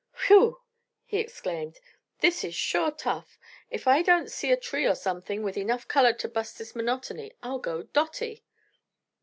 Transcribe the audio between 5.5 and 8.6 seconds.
enough color to bust this monotony I'll go dotty."